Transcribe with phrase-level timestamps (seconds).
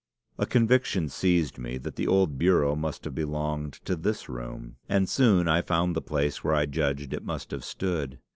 [0.39, 5.03] "A conviction seized me that the old bureau must have belonged to this room, and
[5.03, 8.17] I soon found the place where I judged it must have stood.